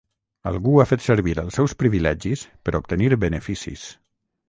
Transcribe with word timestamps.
Algú 0.51 0.71
ha 0.79 0.85
fet 0.91 1.03
servir 1.09 1.35
els 1.43 1.59
seus 1.61 1.77
privilegis 1.83 2.49
per 2.65 2.77
obtenir 2.83 3.15
beneficis. 3.29 3.89